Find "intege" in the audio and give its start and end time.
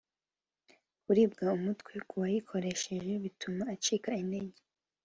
4.23-4.61